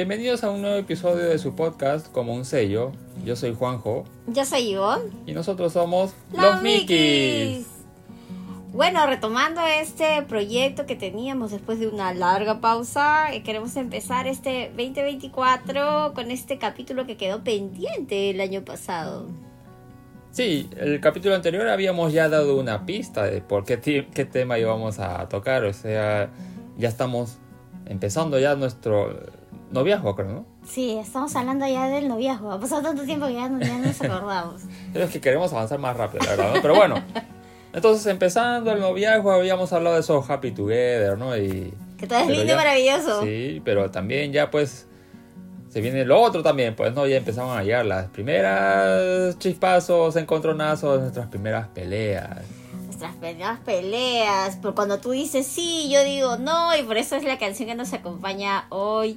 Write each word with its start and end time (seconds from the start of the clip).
Bienvenidos 0.00 0.44
a 0.44 0.50
un 0.50 0.62
nuevo 0.62 0.78
episodio 0.78 1.28
de 1.28 1.38
su 1.38 1.54
podcast 1.54 2.10
como 2.10 2.32
un 2.32 2.46
sello. 2.46 2.92
Yo 3.22 3.36
soy 3.36 3.54
Juanjo 3.54 4.04
Yo 4.28 4.46
soy 4.46 4.70
Ivonne. 4.70 5.10
y 5.26 5.32
nosotros 5.32 5.74
somos 5.74 6.14
los, 6.32 6.62
Mickeys. 6.62 7.66
Bueno, 8.72 9.06
retomando 9.06 9.60
este 9.60 10.22
proyecto 10.22 10.86
que 10.86 10.96
teníamos 10.96 11.50
después 11.50 11.78
de 11.80 11.86
una 11.86 12.14
larga 12.14 12.62
pausa, 12.62 13.30
eh, 13.34 13.42
queremos 13.42 13.76
empezar 13.76 14.26
este 14.26 14.72
2024 14.74 16.14
con 16.14 16.30
este 16.30 16.56
capítulo 16.56 17.04
que 17.04 17.18
quedó 17.18 17.44
pendiente 17.44 18.30
el 18.30 18.40
año 18.40 18.64
pasado. 18.64 19.26
Sí, 20.30 20.70
el 20.78 20.98
capítulo 21.02 21.34
anterior 21.34 21.68
habíamos 21.68 22.14
ya 22.14 22.30
dado 22.30 22.58
una 22.58 22.86
pista 22.86 23.24
de 23.24 23.42
por 23.42 23.66
qué, 23.66 23.78
qué 24.14 24.24
tema 24.24 24.58
íbamos 24.58 24.98
a 24.98 25.28
tocar. 25.28 25.66
O 25.66 25.74
sea, 25.74 26.30
ya 26.78 26.88
estamos 26.88 27.36
empezando 27.84 28.38
ya 28.38 28.54
nuestro 28.54 29.39
noviazgo, 29.70 30.14
creo, 30.16 30.28
¿no? 30.28 30.46
Sí, 30.64 30.96
estamos 30.98 31.34
hablando 31.36 31.66
ya 31.66 31.88
del 31.88 32.08
noviazgo. 32.08 32.52
Ha 32.52 32.60
pasado 32.60 32.82
tanto 32.82 33.04
tiempo 33.04 33.26
que 33.26 33.34
ya 33.34 33.48
no, 33.48 33.60
ya 33.60 33.78
nos 33.78 34.00
acordamos. 34.00 34.62
Es 34.94 35.10
que 35.10 35.20
queremos 35.20 35.52
avanzar 35.52 35.78
más 35.78 35.96
rápido, 35.96 36.24
la 36.24 36.30
verdad, 36.30 36.54
¿no? 36.54 36.62
Pero 36.62 36.74
bueno, 36.74 36.96
entonces 37.72 38.06
empezando 38.06 38.72
el 38.72 38.80
noviazgo 38.80 39.30
habíamos 39.32 39.72
hablado 39.72 39.94
de 39.94 40.02
esos 40.02 40.28
happy 40.28 40.50
together, 40.50 41.16
¿no? 41.16 41.36
Y, 41.36 41.72
Que 41.98 42.06
todo 42.06 42.18
es 42.18 42.28
lindo 42.28 42.52
y 42.52 42.56
maravilloso. 42.56 43.22
Sí, 43.22 43.62
pero 43.64 43.90
también 43.90 44.32
ya 44.32 44.50
pues 44.50 44.86
se 45.70 45.80
viene 45.80 46.04
lo 46.04 46.20
otro 46.20 46.42
también, 46.42 46.74
pues 46.74 46.92
no, 46.94 47.06
ya 47.06 47.16
empezamos 47.16 47.56
a 47.56 47.62
llegar 47.62 47.86
las 47.86 48.08
primeras 48.08 49.38
chispazos, 49.38 50.16
encontronazos, 50.16 51.00
nuestras 51.00 51.28
primeras 51.28 51.68
peleas. 51.68 52.40
Nuestras 52.86 53.14
primeras 53.14 53.60
peleas. 53.60 54.56
Por 54.56 54.74
cuando 54.74 54.98
tú 54.98 55.12
dices 55.12 55.46
sí, 55.46 55.88
yo 55.88 56.02
digo 56.02 56.38
no. 56.38 56.76
Y 56.76 56.82
por 56.82 56.96
eso 56.96 57.14
es 57.14 57.22
la 57.22 57.38
canción 57.38 57.68
que 57.68 57.76
nos 57.76 57.92
acompaña 57.92 58.66
hoy. 58.70 59.16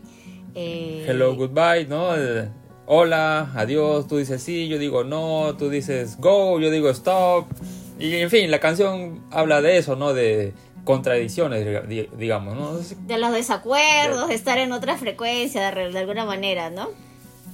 Eh, 0.55 1.05
Hello, 1.07 1.35
goodbye, 1.35 1.85
¿no? 1.87 2.13
El 2.15 2.49
hola, 2.85 3.51
adiós, 3.55 4.07
tú 4.07 4.17
dices 4.17 4.43
sí, 4.43 4.67
yo 4.67 4.77
digo 4.77 5.03
no, 5.03 5.55
tú 5.57 5.69
dices 5.69 6.17
go, 6.19 6.59
yo 6.59 6.69
digo 6.69 6.89
stop. 6.89 7.47
Y 7.99 8.15
en 8.15 8.29
fin, 8.29 8.51
la 8.51 8.59
canción 8.59 9.23
habla 9.31 9.61
de 9.61 9.77
eso, 9.77 9.95
¿no? 9.95 10.13
De 10.13 10.53
contradicciones, 10.83 11.65
diga- 11.65 11.87
di- 11.87 12.09
digamos, 12.17 12.55
¿no? 12.55 12.77
de 13.07 13.17
los 13.17 13.31
desacuerdos, 13.31 14.27
de 14.27 14.35
estar 14.35 14.57
en 14.57 14.73
otra 14.73 14.97
frecuencia, 14.97 15.61
de, 15.63 15.71
re- 15.71 15.91
de 15.91 15.99
alguna 15.99 16.25
manera, 16.25 16.69
¿no? 16.69 16.89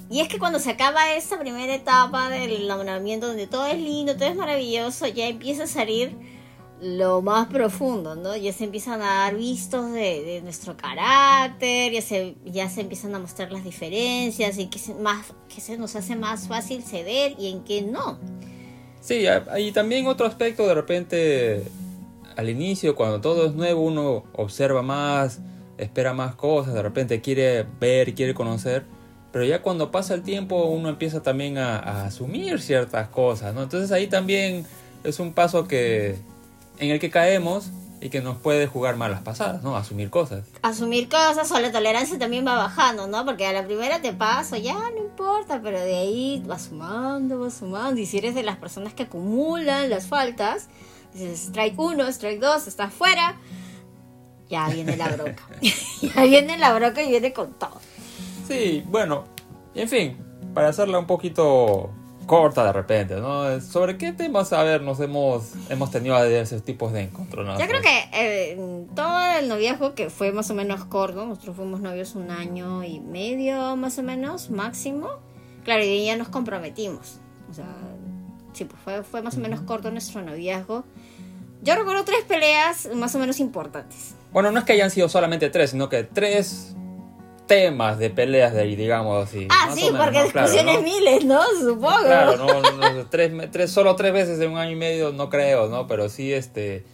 Y 0.09 0.21
es 0.21 0.27
que 0.27 0.39
cuando 0.39 0.57
se 0.57 0.71
acaba 0.71 1.13
esta 1.13 1.37
primera 1.37 1.71
etapa 1.75 2.29
del 2.31 2.63
enamoramiento, 2.63 3.27
donde 3.27 3.45
todo 3.45 3.67
es 3.67 3.77
lindo, 3.77 4.15
todo 4.15 4.27
es 4.27 4.35
maravilloso, 4.35 5.05
ya 5.07 5.27
empieza 5.27 5.63
a 5.63 5.67
salir 5.67 6.15
lo 6.81 7.21
más 7.21 7.47
profundo, 7.47 8.15
¿no? 8.15 8.35
Ya 8.37 8.53
se 8.53 8.63
empiezan 8.63 9.01
a 9.01 9.23
dar 9.23 9.35
vistos 9.35 9.91
de, 9.91 10.41
nuestro 10.43 10.77
carácter, 10.77 11.91
ya 11.91 12.01
se, 12.01 12.35
ya 12.45 12.69
se 12.69 12.81
empiezan 12.81 13.13
a 13.15 13.19
mostrar 13.19 13.51
las 13.51 13.63
diferencias 13.63 14.57
y 14.57 14.67
que 14.67 14.79
se, 14.79 14.93
más, 14.95 15.33
que 15.53 15.61
se 15.61 15.77
nos 15.77 15.95
hace 15.95 16.15
más 16.15 16.47
fácil 16.47 16.83
ceder 16.83 17.35
y 17.37 17.51
en 17.51 17.63
qué 17.63 17.81
no. 17.81 18.17
Sí, 19.01 19.25
y 19.57 19.71
también 19.71 20.07
otro 20.07 20.25
aspecto, 20.25 20.67
de 20.67 20.73
repente, 20.73 21.63
al 22.35 22.49
inicio, 22.49 22.95
cuando 22.95 23.19
todo 23.21 23.45
es 23.45 23.53
nuevo, 23.53 23.81
uno 23.81 24.23
observa 24.33 24.81
más, 24.81 25.39
espera 25.77 26.13
más 26.13 26.35
cosas, 26.35 26.73
de 26.73 26.81
repente 26.81 27.21
quiere 27.21 27.65
ver, 27.79 28.13
quiere 28.13 28.33
conocer, 28.33 28.85
pero 29.31 29.45
ya 29.45 29.61
cuando 29.61 29.91
pasa 29.91 30.13
el 30.13 30.23
tiempo 30.23 30.65
uno 30.65 30.89
empieza 30.89 31.21
también 31.21 31.57
a, 31.57 31.77
a 31.77 32.05
asumir 32.05 32.59
ciertas 32.61 33.09
cosas, 33.09 33.53
¿no? 33.53 33.63
Entonces 33.63 33.91
ahí 33.91 34.07
también 34.07 34.65
es 35.03 35.19
un 35.19 35.33
paso 35.33 35.67
que 35.67 36.17
en 36.79 36.91
el 36.91 36.99
que 36.99 37.09
caemos 37.09 37.71
y 38.01 38.09
que 38.09 38.21
nos 38.21 38.37
puede 38.37 38.67
jugar 38.67 38.95
malas 38.95 39.21
pasadas, 39.21 39.61
¿no? 39.61 39.75
Asumir 39.75 40.09
cosas. 40.09 40.45
asumir 40.61 41.09
cosas 41.09 41.51
o 41.51 41.59
la 41.59 41.71
tolerancia 41.71 42.17
también 42.17 42.45
va 42.47 42.55
bajando, 42.55 43.07
¿no? 43.07 43.25
Porque 43.25 43.45
a 43.45 43.53
la 43.53 43.65
primera 43.65 44.01
te 44.01 44.13
paso, 44.13 44.55
ya 44.55 44.73
no 44.73 44.97
importa, 44.97 45.59
pero 45.61 45.79
de 45.79 45.95
ahí 45.95 46.43
vas 46.47 46.63
sumando, 46.63 47.39
vas 47.39 47.55
sumando. 47.55 47.99
Y 47.99 48.05
si 48.05 48.17
eres 48.17 48.35
de 48.35 48.43
las 48.43 48.57
personas 48.57 48.93
que 48.93 49.03
acumulan 49.03 49.89
las 49.89 50.07
faltas, 50.07 50.69
dices 51.13 51.47
strike 51.47 51.77
1, 51.77 52.07
strike 52.07 52.39
2, 52.39 52.67
estás 52.67 52.93
fuera, 52.93 53.35
ya 54.49 54.69
viene 54.69 54.95
la 54.95 55.09
bronca. 55.09 55.43
ya 56.01 56.23
viene 56.23 56.57
la 56.57 56.73
bronca 56.73 57.01
y 57.03 57.09
viene 57.09 57.33
con 57.33 57.53
todo. 57.53 57.81
Sí, 58.47 58.83
bueno, 58.87 59.25
en 59.75 59.89
fin, 59.89 60.17
para 60.53 60.69
hacerla 60.69 60.99
un 60.99 61.05
poquito 61.05 61.91
corta 62.29 62.63
de 62.63 62.71
repente, 62.71 63.15
¿no? 63.15 63.59
¿Sobre 63.59 63.97
qué 63.97 64.13
temas, 64.13 64.53
a 64.53 64.61
ver, 64.61 64.83
nos 64.83 64.99
hemos, 64.99 65.53
hemos 65.67 65.89
tenido 65.89 66.15
esos 66.23 66.61
tipos 66.61 66.93
de 66.93 67.01
encontronazos? 67.01 67.59
Yo 67.59 67.67
creo 67.67 67.81
que 67.81 68.09
eh, 68.13 68.85
todo 68.95 69.19
el 69.39 69.49
noviazgo 69.49 69.95
que 69.95 70.11
fue 70.11 70.31
más 70.31 70.51
o 70.51 70.53
menos 70.53 70.85
corto, 70.85 71.25
nosotros 71.25 71.55
fuimos 71.55 71.81
novios 71.81 72.13
un 72.13 72.29
año 72.29 72.83
y 72.83 72.99
medio 72.99 73.75
más 73.77 73.97
o 73.97 74.03
menos, 74.03 74.51
máximo. 74.51 75.09
Claro, 75.63 75.83
y 75.83 76.05
ya 76.05 76.15
nos 76.17 76.29
comprometimos. 76.29 77.17
O 77.49 77.53
sea, 77.55 77.65
sí, 78.53 78.65
pues 78.65 78.79
fue, 78.83 79.01
fue 79.01 79.23
más 79.23 79.35
o 79.35 79.39
menos 79.39 79.61
corto 79.61 79.89
nuestro 79.89 80.21
noviazgo. 80.21 80.83
Yo 81.63 81.75
recuerdo 81.75 82.05
tres 82.05 82.23
peleas 82.27 82.89
más 82.93 83.15
o 83.15 83.17
menos 83.17 83.39
importantes. 83.39 84.13
Bueno, 84.31 84.51
no 84.51 84.59
es 84.59 84.65
que 84.65 84.73
hayan 84.73 84.91
sido 84.91 85.09
solamente 85.09 85.49
tres, 85.49 85.71
sino 85.71 85.89
que 85.89 86.03
tres 86.03 86.75
temas 87.49 87.97
de 87.99 88.09
peleas 88.09 88.53
de 88.53 88.61
ahí, 88.61 88.75
digamos 88.77 89.27
así. 89.27 89.45
Ah, 89.49 89.65
más 89.67 89.75
sí, 89.75 89.81
o 89.89 89.91
menos, 89.91 90.05
porque 90.05 90.19
¿no? 90.23 90.31
Claro, 90.31 90.47
discusiones 90.49 90.75
¿no? 90.75 90.81
miles, 90.83 91.25
¿no? 91.25 91.41
Supongo. 91.59 92.05
Claro, 92.05 92.37
no, 92.37 92.61
no, 92.61 92.93
no, 92.93 93.05
tres, 93.07 93.31
tres, 93.51 93.71
solo 93.71 93.95
tres 93.97 94.13
veces 94.13 94.39
en 94.39 94.51
un 94.51 94.57
año 94.57 94.71
y 94.71 94.75
medio 94.75 95.11
no 95.11 95.29
creo, 95.29 95.67
¿no? 95.67 95.85
Pero 95.87 96.07
sí, 96.07 96.31
este... 96.31 96.85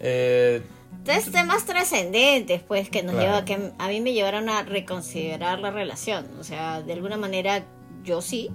eh, 0.00 0.60
Tres 1.04 1.32
temas 1.32 1.64
trascendentes, 1.64 2.62
pues, 2.62 2.88
que 2.90 3.02
nos 3.02 3.14
Claro. 3.14 3.26
lleva, 3.28 3.44
que 3.44 3.72
a 3.78 3.88
mí 3.88 4.00
me 4.00 4.12
llevaron 4.12 4.48
a 4.48 4.62
reconsiderar 4.62 5.58
la 5.60 5.70
relación. 5.72 6.26
O 6.38 6.44
sea, 6.44 6.82
de 6.82 6.92
alguna 6.92 7.16
manera, 7.16 7.64
yo 8.04 8.20
sí, 8.22 8.50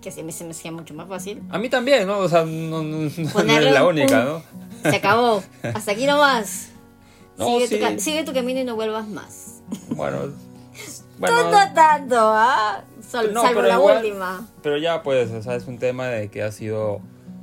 que 0.00 0.10
se 0.10 0.22
me, 0.22 0.32
se 0.32 0.44
me 0.44 0.52
hacía 0.52 0.72
mucho 0.72 0.94
más 0.94 1.08
fácil. 1.08 1.42
a 1.50 1.58
mí 1.58 1.68
también, 1.68 2.06
¿no? 2.06 2.18
O 2.18 2.28
sea, 2.28 2.44
no, 2.44 2.82
no- 2.82 3.10
no 3.16 3.30
Ponerle 3.30 3.68
es 3.68 3.74
la 3.74 3.86
única. 3.86 4.24
¿no? 4.24 4.42
Se 4.90 4.96
acabó. 4.96 5.42
Hasta 5.74 5.92
aquí 5.92 6.06
nomás. 6.06 6.68
No, 7.38 7.46
sigue, 7.46 7.66
sí. 7.66 7.78
tu, 7.78 8.00
sigue 8.00 8.24
tu 8.24 8.34
camino 8.34 8.60
y 8.60 8.64
no 8.64 8.74
vuelvas 8.76 9.08
más. 9.08 9.62
Bueno... 9.88 10.51
No 11.30 11.42
Bueno, 11.50 11.58
tanto, 11.74 12.16
¿ah? 12.18 12.82
Sol- 13.06 13.32
No, 13.32 13.42
salvo 13.42 13.62
la 13.62 13.74
igual- 13.74 13.96
última. 14.04 14.48
Pero 14.62 14.76
ya 14.78 15.02
pues, 15.02 15.30
o 15.30 15.42
sea, 15.42 15.54
es 15.54 15.66
un 15.66 15.78
tema 15.78 16.06
de 16.08 16.28
que 16.28 16.42
ha 16.42 16.50
sido 16.52 17.00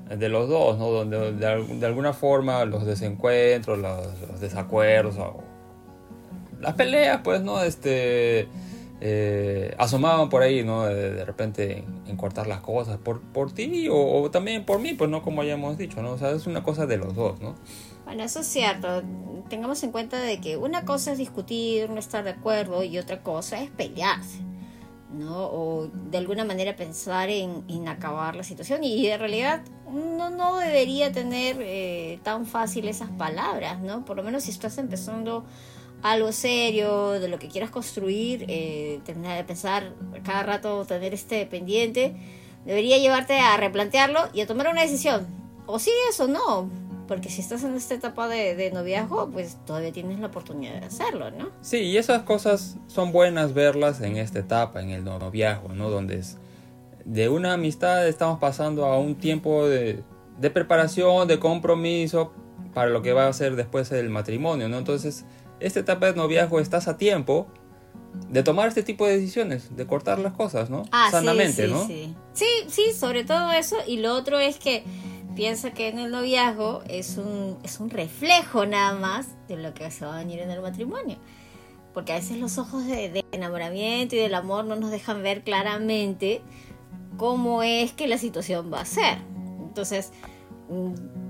de 0.09 0.27
los 0.29 0.49
dos, 0.49 0.77
¿no? 0.77 0.89
Donde 0.89 1.33
de, 1.33 1.63
de 1.63 1.85
alguna 1.85 2.13
forma 2.13 2.65
los 2.65 2.85
desencuentros, 2.85 3.77
los, 3.77 4.07
los 4.29 4.39
desacuerdos, 4.39 5.17
o 5.17 5.43
las 6.59 6.73
peleas, 6.73 7.21
pues, 7.23 7.41
¿no? 7.41 7.61
Este, 7.63 8.47
eh, 9.01 9.75
asomaban 9.77 10.29
por 10.29 10.41
ahí, 10.41 10.63
¿no? 10.63 10.85
De, 10.85 11.11
de 11.11 11.23
repente 11.25 11.77
en, 11.79 12.01
en 12.07 12.17
cortar 12.17 12.47
las 12.47 12.59
cosas 12.59 12.97
por, 12.97 13.21
por 13.21 13.51
ti 13.53 13.87
o, 13.87 13.95
o 14.23 14.31
también 14.31 14.65
por 14.65 14.79
mí, 14.79 14.93
pues, 14.93 15.09
¿no? 15.09 15.21
Como 15.21 15.43
ya 15.43 15.53
hemos 15.53 15.77
dicho, 15.77 16.01
¿no? 16.01 16.11
O 16.11 16.17
sea, 16.17 16.31
es 16.31 16.47
una 16.47 16.63
cosa 16.63 16.85
de 16.85 16.97
los 16.97 17.15
dos, 17.15 17.39
¿no? 17.39 17.55
Bueno, 18.09 18.23
eso 18.23 18.39
es 18.39 18.47
cierto. 18.47 19.03
Tengamos 19.49 19.83
en 19.83 19.91
cuenta 19.91 20.19
de 20.19 20.41
que 20.41 20.57
una 20.57 20.83
cosa 20.83 21.11
es 21.11 21.19
discutir, 21.19 21.91
no 21.91 21.99
estar 21.99 22.23
de 22.23 22.31
acuerdo, 22.31 22.81
y 22.81 22.97
otra 22.97 23.21
cosa 23.21 23.61
es 23.61 23.69
pelearse, 23.69 24.39
¿no? 25.13 25.45
O 25.45 25.91
de 26.09 26.17
alguna 26.17 26.43
manera 26.43 26.75
pensar 26.75 27.29
en, 27.29 27.87
acabar 27.87 28.35
la 28.35 28.43
situación. 28.43 28.83
Y 28.83 29.05
en 29.05 29.19
realidad 29.19 29.61
no, 29.93 30.31
no 30.31 30.57
debería 30.57 31.11
tener 31.11 31.57
eh, 31.59 32.19
tan 32.23 32.47
fácil 32.47 32.87
esas 32.87 33.11
palabras, 33.11 33.79
¿no? 33.79 34.03
Por 34.05 34.17
lo 34.17 34.23
menos 34.23 34.45
si 34.45 34.49
estás 34.49 34.79
empezando 34.79 35.45
algo 36.01 36.31
serio, 36.31 37.11
de 37.11 37.27
lo 37.27 37.37
que 37.37 37.47
quieras 37.47 37.69
construir, 37.69 38.43
eh, 38.47 39.01
terminar 39.05 39.37
de 39.37 39.43
pensar 39.43 39.93
cada 40.23 40.41
rato, 40.41 40.83
tener 40.83 41.13
este 41.13 41.45
pendiente, 41.45 42.15
debería 42.65 42.97
llevarte 42.97 43.37
a 43.37 43.55
replantearlo 43.57 44.29
y 44.33 44.41
a 44.41 44.47
tomar 44.47 44.67
una 44.67 44.81
decisión. 44.81 45.27
O 45.67 45.77
sigues 45.77 46.19
o 46.19 46.27
no. 46.27 46.88
Porque 47.09 47.27
si 47.29 47.41
estás 47.41 47.63
en 47.63 47.73
esta 47.75 47.95
etapa 47.95 48.27
de, 48.27 48.55
de 48.55 48.69
noviazgo, 48.69 49.31
pues 49.31 49.57
todavía 49.65 49.91
tienes 49.91 50.19
la 50.19 50.27
oportunidad 50.27 50.79
de 50.79 50.85
hacerlo, 50.85 51.31
¿no? 51.31 51.49
Sí, 51.61 51.79
y 51.79 51.97
esas 51.97 52.21
cosas 52.21 52.77
son 52.85 53.11
buenas 53.11 53.55
verlas 53.55 53.99
en 54.01 54.15
esta 54.15 54.37
etapa, 54.37 54.79
en 54.79 54.91
el 54.91 55.03
noviazgo, 55.03 55.73
¿no? 55.73 55.89
Donde 55.89 56.19
es 56.19 56.37
de 57.05 57.27
una 57.27 57.53
amistad 57.53 58.07
estamos 58.07 58.39
pasando 58.39 58.85
a 58.85 58.99
un 58.99 59.15
tiempo 59.15 59.67
de, 59.67 60.03
de 60.39 60.49
preparación, 60.51 61.27
de 61.27 61.39
compromiso 61.39 62.31
para 62.75 62.91
lo 62.91 63.01
que 63.01 63.11
va 63.13 63.27
a 63.27 63.33
ser 63.33 63.55
después 63.55 63.91
el 63.91 64.11
matrimonio, 64.11 64.69
¿no? 64.69 64.77
Entonces, 64.77 65.25
esta 65.59 65.79
etapa 65.79 66.05
de 66.05 66.13
noviazgo 66.13 66.59
estás 66.59 66.87
a 66.87 66.97
tiempo 66.97 67.47
de 68.29 68.43
tomar 68.43 68.67
este 68.67 68.83
tipo 68.83 69.07
de 69.07 69.17
decisiones, 69.17 69.75
de 69.75 69.87
cortar 69.87 70.19
las 70.19 70.33
cosas, 70.33 70.69
¿no? 70.69 70.83
Ah, 70.91 71.09
Sanamente, 71.09 71.63
sí, 71.63 71.67
sí, 71.67 71.73
¿no? 71.73 71.87
sí. 71.87 72.15
Sí, 72.33 72.45
sí, 72.67 72.93
sobre 72.93 73.23
todo 73.23 73.51
eso. 73.51 73.77
Y 73.87 73.97
lo 73.97 74.15
otro 74.15 74.39
es 74.39 74.57
que 74.57 74.83
piensa 75.39 75.71
que 75.71 75.87
en 75.87 75.99
el 75.99 76.11
noviazgo 76.11 76.83
es 76.89 77.17
un, 77.17 77.57
es 77.63 77.79
un 77.79 77.89
reflejo 77.89 78.65
nada 78.65 78.93
más 78.93 79.27
de 79.47 79.55
lo 79.55 79.73
que 79.73 79.89
se 79.89 80.05
va 80.05 80.15
a 80.15 80.19
venir 80.19 80.39
en 80.39 80.51
el 80.51 80.61
matrimonio. 80.61 81.15
Porque 81.93 82.11
a 82.11 82.15
veces 82.15 82.37
los 82.37 82.57
ojos 82.57 82.85
de, 82.85 83.09
de 83.09 83.25
enamoramiento 83.31 84.17
y 84.17 84.19
del 84.19 84.35
amor 84.35 84.65
no 84.65 84.75
nos 84.75 84.91
dejan 84.91 85.23
ver 85.23 85.43
claramente 85.43 86.41
cómo 87.17 87.63
es 87.63 87.93
que 87.93 88.07
la 88.07 88.17
situación 88.17 88.69
va 88.71 88.81
a 88.81 88.85
ser. 88.85 89.19
Entonces, 89.61 90.11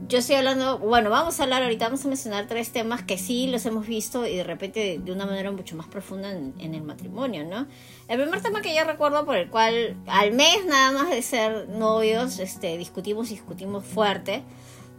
yo 0.10 0.18
estoy 0.18 0.38
hablando, 0.38 0.80
bueno, 0.80 1.12
vamos 1.12 1.40
a 1.40 1.44
hablar 1.44 1.62
ahorita, 1.62 1.86
vamos 1.86 2.04
a 2.04 2.08
mencionar 2.08 2.48
tres 2.48 2.72
temas 2.72 3.04
que 3.04 3.20
sí 3.20 3.46
los 3.46 3.64
hemos 3.68 3.86
visto 3.86 4.26
y 4.26 4.38
de 4.38 4.44
repente 4.44 5.00
de, 5.00 5.12
una 5.12 5.28
manera 5.28 5.52
mucho 5.52 5.76
más 5.76 5.86
profunda 5.86 6.32
en, 6.32 6.74
el 6.74 6.82
matrimonio, 6.82 7.46
¿no? 7.46 7.68
El 8.08 8.20
primer 8.20 8.42
tema 8.42 8.64
que 8.64 8.76
yo 8.76 8.84
recuerdo 8.86 9.24
por 9.24 9.36
el 9.36 9.52
cual 9.52 9.96
al 10.08 10.32
mes 10.32 10.66
nada 10.66 10.92
más 10.94 11.12
de 11.12 11.22
ser 11.22 11.70
novios, 11.70 12.40
este, 12.40 12.76
discutimos 12.80 13.30
y 13.30 13.36
discutimos 13.36 13.86
fuerte, 13.86 14.42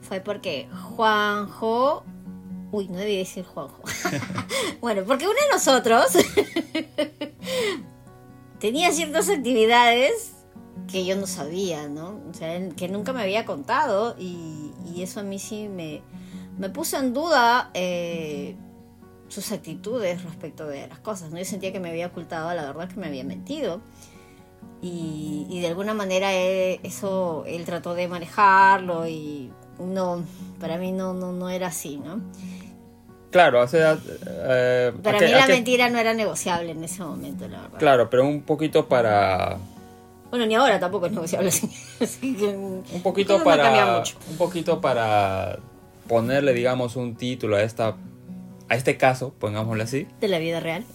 fue 0.01 0.21
porque 0.21 0.69
Juanjo, 0.95 2.05
uy, 2.71 2.87
no 2.87 2.99
debí 2.99 3.17
decir 3.17 3.45
Juanjo, 3.45 3.83
bueno, 4.81 5.03
porque 5.05 5.25
uno 5.25 5.35
de 5.35 5.53
nosotros 5.53 6.07
tenía 8.61 8.93
ciertas 8.93 9.29
actividades 9.29 10.35
que 10.87 11.05
yo 11.05 11.17
no 11.17 11.27
sabía, 11.27 11.89
¿no? 11.89 12.21
O 12.31 12.35
sea, 12.35 12.69
que 12.77 12.89
nunca 12.89 13.13
me 13.13 13.23
había 13.23 13.45
contado 13.45 14.15
y, 14.19 14.70
eso 14.99 15.21
a 15.21 15.23
mí 15.23 15.39
sí 15.39 15.69
me, 15.69 16.03
me 16.59 16.69
puso 16.71 16.99
en 16.99 17.15
duda 17.15 17.71
eh, 17.75 18.57
sus 19.29 19.53
actitudes 19.53 20.23
respecto 20.23 20.67
de 20.67 20.89
las 20.89 20.99
cosas, 20.99 21.31
¿no? 21.31 21.39
Yo 21.39 21.45
sentía 21.45 21.73
que 21.73 21.81
me 21.81 21.91
había 21.91 22.09
ocultado, 22.09 22.53
la 22.55 22.67
verdad 22.67 22.89
que 22.89 22.97
me 22.97 23.07
había 23.07 23.25
mentido. 23.25 23.81
Y, 24.83 25.61
de 25.61 25.69
alguna 25.69 25.93
manera 25.93 26.33
él, 26.33 26.81
eso 26.83 27.45
él 27.47 27.65
trató 27.67 27.95
de 27.95 28.09
manejarlo 28.09 29.07
y 29.07 29.51
no, 29.79 30.25
para 30.59 30.79
mí 30.79 30.91
no, 30.91 31.13
no, 31.13 31.33
no 31.33 31.51
era 31.51 31.67
así, 31.69 31.99
¿no? 31.99 32.21
Claro, 33.31 33.63
o 33.63 33.69
sea... 33.69 33.99
Eh, 34.27 34.93
para 35.03 35.21
mí 35.21 35.29
la 35.29 35.47
mentira 35.47 35.89
no 35.91 35.99
era 35.99 36.15
negociable 36.15 36.73
en 36.73 36.83
ese 36.83 37.03
momento, 37.03 37.47
la 37.47 37.61
verdad. 37.61 37.79
Claro, 37.79 38.11
pero 38.11 38.27
un 38.27 38.43
poquito 38.43 38.89
para 38.89 39.59
bueno, 40.31 40.47
ni 40.47 40.55
ahora 40.55 40.79
tampoco 40.79 41.07
es 41.07 41.13
negociable 41.13 41.49
así. 42.01 42.37
un 42.41 43.03
poquito 43.03 43.43
para 43.43 44.03
un 44.31 44.37
poquito 44.37 44.81
para 44.81 45.59
ponerle, 46.09 46.53
digamos, 46.55 46.97
un 46.97 47.17
título 47.17 47.57
a 47.57 47.63
esta 47.63 47.97
a 48.69 48.77
este 48.77 48.97
caso, 48.97 49.35
pongámoslo 49.39 49.83
así. 49.83 50.07
De 50.21 50.29
la 50.29 50.39
vida 50.39 50.61
real. 50.61 50.85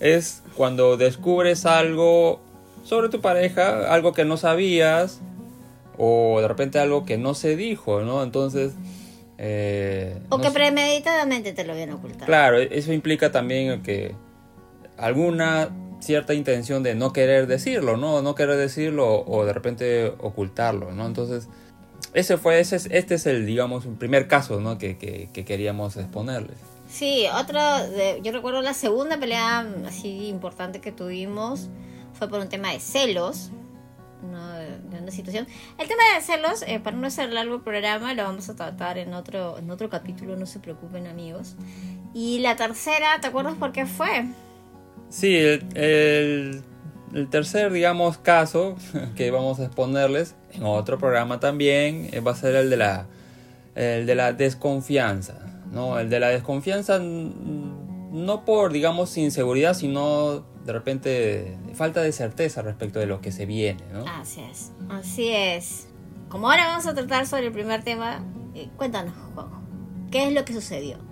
Es 0.00 0.42
cuando 0.56 0.96
descubres 0.96 1.64
algo 1.64 2.40
sobre 2.82 3.08
tu 3.08 3.20
pareja, 3.20 3.94
algo 3.94 4.12
que 4.12 4.24
no 4.24 4.36
sabías 4.36 5.20
o 5.96 6.40
de 6.40 6.48
repente 6.48 6.80
algo 6.80 7.04
que 7.04 7.18
no 7.18 7.34
se 7.34 7.54
dijo, 7.54 8.00
¿no? 8.00 8.24
Entonces 8.24 8.72
eh, 9.38 10.20
o 10.28 10.38
que 10.38 10.50
premeditadamente 10.50 11.52
te 11.52 11.64
lo 11.64 11.72
habían 11.72 11.90
ocultado. 11.90 12.26
Claro, 12.26 12.58
eso 12.58 12.92
implica 12.92 13.32
también 13.32 13.82
que 13.82 14.14
alguna 14.96 15.68
cierta 16.02 16.34
intención 16.34 16.82
de 16.82 16.94
no 16.94 17.12
querer 17.12 17.46
decirlo, 17.46 17.96
¿no? 17.96 18.22
No 18.22 18.34
querer 18.34 18.56
decirlo 18.56 19.24
o 19.24 19.44
de 19.44 19.52
repente 19.52 20.12
ocultarlo, 20.18 20.92
¿no? 20.92 21.06
Entonces, 21.06 21.48
ese 22.12 22.36
fue, 22.36 22.60
ese, 22.60 22.76
este 22.76 23.14
es 23.14 23.26
el, 23.26 23.46
digamos, 23.46 23.86
un 23.86 23.96
primer 23.96 24.26
caso, 24.28 24.60
¿no? 24.60 24.78
Que, 24.78 24.98
que, 24.98 25.44
queríamos 25.44 25.96
exponerles. 25.96 26.58
Sí, 26.88 27.24
otro, 27.34 27.60
yo 28.22 28.32
recuerdo 28.32 28.60
la 28.60 28.74
segunda 28.74 29.18
pelea 29.18 29.66
así 29.86 30.26
importante 30.26 30.80
que 30.80 30.92
tuvimos 30.92 31.68
fue 32.12 32.28
por 32.28 32.40
un 32.40 32.48
tema 32.48 32.72
de 32.72 32.80
celos, 32.80 33.50
¿no? 34.30 34.52
de 34.52 34.98
una 34.98 35.10
situación. 35.10 35.46
El 35.78 35.88
tema 35.88 36.02
de 36.14 36.20
celos, 36.20 36.62
eh, 36.66 36.80
para 36.80 36.96
no 36.96 37.06
hacer 37.06 37.32
largo 37.32 37.62
programa, 37.62 38.12
lo 38.12 38.24
vamos 38.24 38.48
a 38.50 38.56
tratar 38.56 38.98
en 38.98 39.14
otro, 39.14 39.58
en 39.58 39.70
otro 39.70 39.88
capítulo, 39.88 40.36
no 40.36 40.44
se 40.44 40.58
preocupen 40.58 41.06
amigos. 41.06 41.54
Y 42.12 42.40
la 42.40 42.56
tercera, 42.56 43.20
¿te 43.22 43.28
acuerdas 43.28 43.54
por 43.54 43.72
qué 43.72 43.86
fue? 43.86 44.26
Sí, 45.12 45.36
el, 45.36 46.62
tercer, 47.30 47.70
digamos, 47.70 48.16
caso 48.16 48.76
que 49.14 49.30
vamos 49.30 49.60
a 49.60 49.66
exponerles 49.66 50.34
en 50.52 50.64
otro 50.64 50.98
programa 50.98 51.38
también 51.38 52.08
eh, 52.12 52.20
va 52.20 52.30
a 52.30 52.34
ser 52.34 52.54
el 52.56 52.70
de 52.70 52.78
la, 52.78 53.06
el 53.74 54.06
de 54.06 54.14
la 54.14 54.32
desconfianza. 54.32 55.34
¿no? 55.70 55.98
El 55.98 56.08
de 56.08 56.18
la 56.18 56.28
desconfianza 56.28 56.98
no 56.98 58.44
por, 58.46 58.72
digamos, 58.72 59.18
inseguridad, 59.18 59.74
sino 59.74 60.46
de 60.64 60.72
repente 60.72 61.58
falta 61.74 62.00
de 62.00 62.12
certeza 62.12 62.62
respecto 62.62 62.98
de 62.98 63.06
lo 63.06 63.20
que 63.20 63.32
se 63.32 63.44
viene. 63.44 63.84
¿no? 63.92 64.06
Así 64.08 64.40
es, 64.50 64.72
así 64.88 65.28
es. 65.28 65.88
Como 66.30 66.50
ahora 66.50 66.68
vamos 66.68 66.86
a 66.86 66.94
tratar 66.94 67.26
sobre 67.26 67.48
el 67.48 67.52
primer 67.52 67.84
tema, 67.84 68.24
eh, 68.54 68.70
cuéntanos, 68.78 69.12
Juanjo, 69.34 69.60
¿qué 70.10 70.28
es 70.28 70.32
lo 70.32 70.46
que 70.46 70.54
sucedió? 70.54 71.11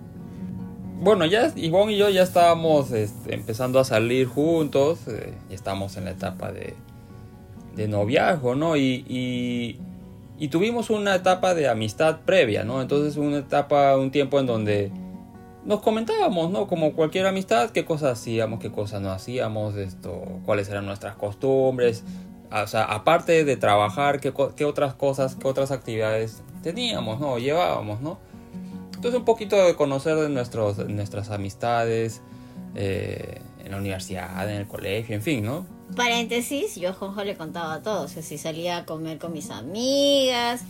Bueno, 1.01 1.25
ya 1.25 1.51
Ivonne 1.55 1.93
y 1.93 1.97
yo 1.97 2.09
ya 2.09 2.21
estábamos 2.21 2.91
este, 2.91 3.33
empezando 3.33 3.79
a 3.79 3.83
salir 3.83 4.27
juntos, 4.27 4.99
eh, 5.07 5.33
y 5.49 5.55
estamos 5.55 5.97
en 5.97 6.05
la 6.05 6.11
etapa 6.11 6.51
de, 6.51 6.75
de 7.75 7.87
noviazgo, 7.87 8.53
¿no? 8.53 8.77
Y, 8.77 9.03
y, 9.07 10.47
tuvimos 10.49 10.89
una 10.89 11.15
etapa 11.15 11.53
de 11.53 11.67
amistad 11.69 12.19
previa, 12.25 12.63
¿no? 12.63 12.81
Entonces 12.81 13.17
una 13.17 13.37
etapa, 13.37 13.97
un 13.97 14.11
tiempo 14.11 14.39
en 14.39 14.45
donde 14.45 14.91
nos 15.65 15.81
comentábamos, 15.81 16.51
¿no? 16.51 16.67
Como 16.67 16.93
cualquier 16.93 17.25
amistad, 17.25 17.71
qué 17.71 17.83
cosas 17.83 18.19
hacíamos, 18.19 18.59
qué 18.59 18.71
cosas 18.71 19.01
no 19.01 19.11
hacíamos, 19.11 19.75
esto, 19.75 20.23
cuáles 20.45 20.69
eran 20.69 20.85
nuestras 20.85 21.15
costumbres, 21.15 22.03
o 22.51 22.67
sea, 22.67 22.83
aparte 22.83 23.43
de 23.43 23.57
trabajar, 23.57 24.19
qué, 24.19 24.33
qué 24.55 24.65
otras 24.65 24.93
cosas, 24.93 25.35
qué 25.35 25.47
otras 25.47 25.71
actividades 25.71 26.43
teníamos, 26.61 27.19
¿no? 27.19 27.39
Llevábamos, 27.39 28.01
¿no? 28.01 28.19
Entonces 29.01 29.17
un 29.17 29.25
poquito 29.25 29.55
de 29.55 29.75
conocer 29.75 30.15
de 30.15 30.29
nuestros, 30.29 30.77
nuestras 30.87 31.31
amistades 31.31 32.21
eh, 32.75 33.41
en 33.65 33.71
la 33.71 33.77
universidad, 33.77 34.47
en 34.47 34.57
el 34.57 34.67
colegio, 34.67 35.15
en 35.15 35.23
fin, 35.23 35.43
¿no? 35.43 35.65
Paréntesis, 35.95 36.75
yo 36.75 36.89
a 36.89 36.93
Jonjo 36.93 37.23
le 37.23 37.35
contaba 37.35 37.73
a 37.73 37.81
todos, 37.81 38.11
si 38.11 38.37
salía 38.37 38.77
a 38.77 38.85
comer 38.85 39.17
con 39.17 39.33
mis 39.33 39.49
amigas, 39.49 40.61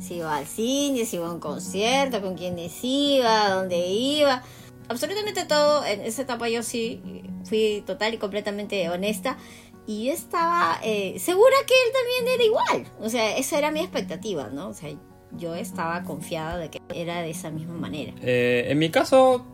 si 0.00 0.16
iba 0.16 0.36
al 0.36 0.44
cine, 0.44 1.06
si 1.06 1.16
iba 1.16 1.28
a 1.28 1.32
un 1.32 1.40
concierto, 1.40 2.20
con 2.20 2.34
quiénes 2.34 2.78
iba, 2.82 3.48
dónde 3.54 3.78
iba. 3.86 4.42
Absolutamente 4.90 5.46
todo, 5.46 5.86
en 5.86 6.02
esa 6.02 6.20
etapa 6.20 6.50
yo 6.50 6.62
sí 6.62 7.00
fui 7.44 7.82
total 7.86 8.12
y 8.12 8.18
completamente 8.18 8.86
honesta 8.90 9.38
y 9.86 10.08
yo 10.08 10.12
estaba 10.12 10.78
eh, 10.82 11.18
segura 11.18 11.56
que 11.66 11.72
él 11.72 11.92
también 11.94 12.34
era 12.34 12.44
igual. 12.44 12.92
O 13.00 13.08
sea, 13.08 13.34
esa 13.38 13.56
era 13.56 13.70
mi 13.70 13.80
expectativa, 13.80 14.50
¿no? 14.50 14.68
O 14.68 14.74
sea, 14.74 14.90
yo 15.36 15.54
estaba 15.54 16.02
confiada 16.04 16.56
de 16.58 16.70
que 16.70 16.80
era 16.94 17.22
de 17.22 17.30
esa 17.30 17.50
misma 17.50 17.74
manera. 17.74 18.12
Eh, 18.22 18.66
en 18.68 18.78
mi 18.78 18.90
caso, 18.90 19.44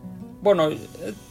bueno, 0.41 0.69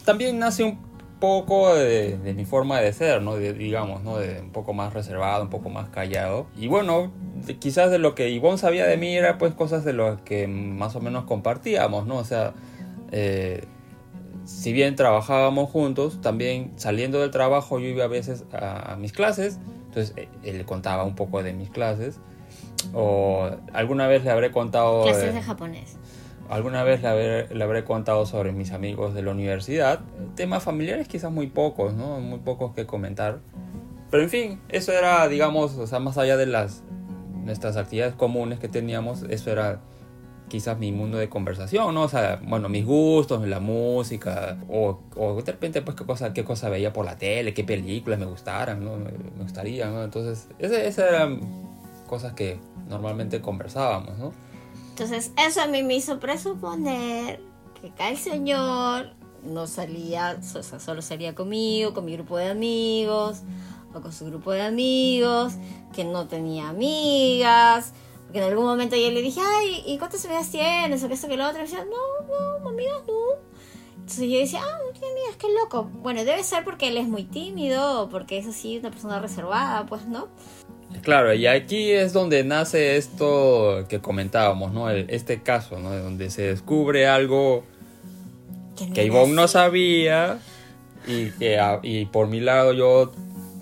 también 0.04 0.38
nace 0.38 0.64
un 0.64 0.78
poco 1.20 1.74
de, 1.74 2.18
mi 2.36 2.44
forma 2.44 2.80
de 2.80 2.92
ser, 2.92 3.22
¿no? 3.22 3.36
digamos, 3.36 4.02
¿no? 4.02 4.18
De 4.18 4.40
un 4.40 4.50
poco 4.50 4.74
más 4.74 4.92
reservado, 4.92 5.44
un 5.44 5.50
poco 5.50 5.70
más 5.70 5.88
callado. 5.88 6.46
Y 6.56 6.66
bueno, 6.66 7.12
quizás 7.60 7.90
de 7.90 7.98
lo 7.98 8.14
que 8.14 8.28
Ivonne 8.28 8.58
sabía 8.58 8.86
de 8.86 8.96
mí 8.96 9.16
era 9.16 9.38
pues 9.38 9.54
cosas 9.54 9.84
de 9.84 9.92
lo 9.92 10.22
que 10.24 10.46
más 10.46 10.96
o 10.96 11.00
menos 11.00 11.24
compartíamos, 11.24 12.06
¿no? 12.06 12.16
O 12.16 12.24
sea, 12.24 12.52
eh, 13.10 13.64
si 14.44 14.74
bien 14.74 14.96
trabajábamos 14.96 15.70
juntos, 15.70 16.20
también 16.20 16.72
saliendo 16.76 17.20
del 17.20 17.30
trabajo 17.30 17.78
yo 17.78 17.86
iba 17.86 18.04
a 18.04 18.08
veces 18.08 18.44
a, 18.52 18.92
a 18.92 18.96
mis 18.96 19.12
clases, 19.12 19.58
entonces 19.86 20.12
eh, 20.16 20.28
él 20.42 20.66
contaba 20.66 21.04
un 21.04 21.14
poco 21.14 21.42
de 21.42 21.54
mis 21.54 21.70
clases 21.70 22.20
o 22.92 23.50
alguna 23.72 24.06
vez 24.08 24.24
le 24.24 24.30
habré 24.30 24.50
contado... 24.50 25.04
Clases 25.04 25.34
de 25.34 25.42
japonés. 25.42 25.96
Alguna 26.48 26.84
vez 26.84 27.00
le 27.00 27.08
habré, 27.08 27.54
le 27.54 27.64
habré, 27.64 27.84
contado 27.84 28.26
sobre 28.26 28.52
mis 28.52 28.72
amigos 28.72 29.14
de 29.14 29.22
la 29.22 29.30
universidad. 29.30 30.00
Temas 30.34 30.62
familiares 30.62 31.08
quizás 31.08 31.32
muy 31.32 31.46
pocos, 31.46 31.94
¿no? 31.94 32.20
Muy 32.20 32.38
pocos 32.40 32.74
que 32.74 32.84
comentar. 32.86 33.40
Pero 34.10 34.22
en 34.22 34.30
fin, 34.30 34.60
eso 34.68 34.92
era, 34.92 35.26
digamos, 35.28 35.76
o 35.76 35.86
sea, 35.86 36.00
más 36.00 36.18
allá 36.18 36.36
de 36.36 36.46
las 36.46 36.82
nuestras 37.44 37.76
actividades 37.76 38.14
comunes 38.14 38.58
que 38.58 38.68
teníamos, 38.68 39.22
eso 39.28 39.50
era 39.50 39.80
quizás 40.48 40.78
mi 40.78 40.92
mundo 40.92 41.18
de 41.18 41.28
conversación, 41.28 41.94
¿no? 41.94 42.02
O 42.02 42.08
sea, 42.08 42.40
bueno, 42.44 42.68
mis 42.68 42.84
gustos, 42.84 43.46
la 43.46 43.60
música, 43.60 44.58
o, 44.68 45.00
o 45.16 45.42
de 45.42 45.52
repente, 45.52 45.82
pues, 45.82 45.96
qué 45.96 46.04
cosa, 46.04 46.32
qué 46.32 46.44
cosa 46.44 46.68
veía 46.68 46.92
por 46.92 47.04
la 47.04 47.16
tele, 47.16 47.54
qué 47.54 47.64
películas 47.64 48.18
me 48.18 48.26
gustaran, 48.26 48.84
¿no? 48.84 48.96
Me, 48.96 49.10
gustaría, 49.42 49.88
¿no? 49.88 50.04
Entonces, 50.04 50.48
ese, 50.58 50.86
ese 50.86 51.02
era 51.02 51.28
cosas 52.06 52.34
que 52.34 52.60
normalmente 52.88 53.40
conversábamos, 53.40 54.18
¿no? 54.18 54.32
Entonces, 54.90 55.32
eso 55.36 55.60
a 55.60 55.66
mí 55.66 55.82
me 55.82 55.96
hizo 55.96 56.20
presuponer 56.20 57.40
que 57.80 57.88
acá 57.88 58.10
el 58.10 58.16
señor 58.16 59.14
no 59.42 59.66
salía, 59.66 60.38
o 60.40 60.62
sea, 60.62 60.80
solo 60.80 61.02
salía 61.02 61.34
conmigo, 61.34 61.92
con 61.94 62.04
mi 62.04 62.12
grupo 62.14 62.36
de 62.36 62.50
amigos, 62.50 63.42
o 63.92 64.00
con 64.00 64.12
su 64.12 64.26
grupo 64.26 64.52
de 64.52 64.62
amigos, 64.62 65.54
que 65.92 66.04
no 66.04 66.26
tenía 66.26 66.68
amigas, 66.68 67.92
porque 68.24 68.38
en 68.38 68.44
algún 68.44 68.64
momento 68.64 68.96
yo 68.96 69.10
le 69.10 69.22
dije, 69.22 69.40
ay, 69.40 69.82
¿y 69.86 69.98
cuántas 69.98 70.24
amigas 70.24 70.50
tienes? 70.50 71.02
O 71.04 71.08
que 71.08 71.14
esto 71.14 71.28
que 71.28 71.36
lo 71.36 71.46
otro, 71.46 71.58
y 71.58 71.62
decía, 71.62 71.84
no, 71.84 72.60
no, 72.60 72.68
amigas 72.68 73.02
no. 73.06 73.14
Entonces 73.96 74.28
yo 74.28 74.38
decía, 74.38 74.60
ah, 74.62 74.78
no 74.84 74.92
tiene 74.92 75.08
amigas, 75.12 75.36
qué 75.38 75.46
loco. 75.52 75.84
Bueno, 76.02 76.24
debe 76.24 76.42
ser 76.42 76.64
porque 76.64 76.88
él 76.88 76.96
es 76.96 77.08
muy 77.08 77.24
tímido, 77.24 78.02
o 78.02 78.08
porque 78.08 78.38
es 78.38 78.46
así, 78.46 78.78
una 78.78 78.90
persona 78.90 79.20
reservada, 79.20 79.86
pues, 79.86 80.06
¿no? 80.06 80.28
Claro, 81.02 81.34
y 81.34 81.46
aquí 81.46 81.90
es 81.90 82.12
donde 82.12 82.44
nace 82.44 82.96
esto 82.96 83.84
que 83.88 84.00
comentábamos, 84.00 84.72
¿no? 84.72 84.90
este 84.90 85.42
caso, 85.42 85.78
¿no? 85.78 85.90
De 85.90 86.00
donde 86.00 86.30
se 86.30 86.42
descubre 86.42 87.06
algo 87.06 87.64
que, 88.94 89.04
Ivonne 89.04 89.34
no 89.34 89.48
sabía 89.48 90.38
y 91.06 91.30
que 91.32 91.60
y 91.82 92.06
por 92.06 92.28
mi 92.28 92.40
lado 92.40 92.72
yo 92.72 93.12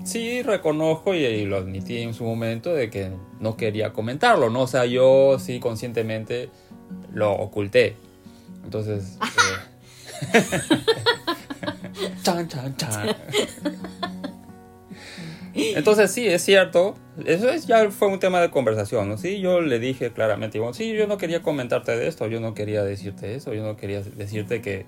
sí 0.05 0.43
reconozco 0.43 1.15
y, 1.15 1.45
lo 1.45 1.59
admití 1.59 1.99
en 1.99 2.15
su 2.15 2.25
momento 2.25 2.73
de 2.75 2.91
que 2.91 3.11
no 3.41 3.57
quería 3.57 3.93
comentarlo, 3.93 4.51
¿no? 4.51 4.62
O 4.62 4.67
sea, 4.67 4.87
yo 4.87 5.39
sí 5.39 5.61
conscientemente 5.61 6.51
lo 7.12 7.33
oculté. 7.33 7.97
Entonces... 8.65 9.19
Eh, 10.35 12.15
chan, 12.23 12.49
chan, 12.49 12.77
chan. 12.77 13.17
Entonces 15.55 16.11
sí, 16.11 16.27
es 16.27 16.43
cierto. 16.43 16.95
Eso 17.27 17.49
es, 17.49 17.67
ya 17.67 17.91
fue 17.91 18.09
un 18.09 18.19
tema 18.19 18.41
de 18.41 18.51
conversación, 18.51 19.09
¿no? 19.09 19.19
Sí, 19.19 19.41
yo 19.41 19.61
le 19.61 19.79
dije 19.79 20.13
claramente, 20.13 20.59
bueno, 20.59 20.75
sí, 20.75 20.93
yo 20.95 21.07
no 21.07 21.19
quería 21.19 21.43
comentarte 21.43 21.97
de 21.97 22.09
esto, 22.09 22.27
yo 22.27 22.41
no 22.41 22.55
quería 22.55 22.83
decirte 22.83 23.35
eso, 23.35 23.53
yo 23.53 23.63
no 23.63 23.77
quería 23.77 24.03
decirte 24.03 24.63
que 24.63 24.87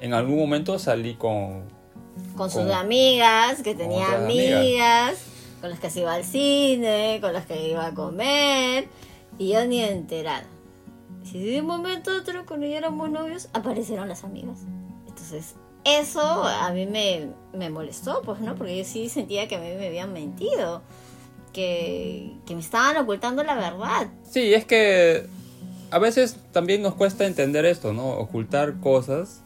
en 0.00 0.14
algún 0.14 0.38
momento 0.38 0.78
salí 0.78 1.14
con... 1.14 1.68
Con 2.36 2.50
sus 2.50 2.70
amigas, 2.70 3.62
que 3.62 3.74
tenía 3.74 4.16
amigas, 4.16 5.22
con 5.60 5.70
las 5.70 5.80
que 5.80 5.90
se 5.90 6.00
iba 6.00 6.14
al 6.14 6.24
cine, 6.24 7.18
con 7.20 7.32
las 7.32 7.46
que 7.46 7.68
iba 7.68 7.86
a 7.86 7.94
comer, 7.94 8.88
y 9.38 9.52
yo 9.52 9.66
ni 9.66 9.82
enterada. 9.82 10.46
Y 11.32 11.38
de 11.38 11.60
un 11.60 11.66
momento 11.66 12.10
a 12.10 12.18
otro, 12.18 12.44
cuando 12.46 12.66
ya 12.66 12.78
éramos 12.78 13.10
novios, 13.10 13.48
aparecieron 13.52 14.08
las 14.08 14.24
amigas. 14.24 14.60
Entonces, 15.06 15.54
eso 15.84 16.20
a 16.20 16.70
mí 16.72 16.86
me, 16.86 17.28
me, 17.52 17.70
molestó, 17.70 18.22
pues, 18.22 18.40
¿no? 18.40 18.54
Porque 18.54 18.76
yo 18.76 18.84
sí 18.84 19.08
sentía 19.08 19.48
que 19.48 19.56
a 19.56 19.60
mí 19.60 19.68
me 19.78 19.86
habían 19.86 20.12
mentido, 20.12 20.82
que, 21.52 22.32
que 22.46 22.54
me 22.54 22.60
estaban 22.60 22.96
ocultando 22.96 23.42
la 23.42 23.54
verdad. 23.54 24.08
Sí, 24.28 24.52
es 24.54 24.64
que 24.64 25.26
a 25.90 25.98
veces 25.98 26.36
también 26.52 26.82
nos 26.82 26.94
cuesta 26.94 27.26
entender 27.26 27.64
esto, 27.64 27.92
¿no? 27.92 28.10
Ocultar 28.10 28.80
cosas 28.80 29.42